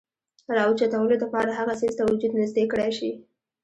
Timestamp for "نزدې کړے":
2.39-2.89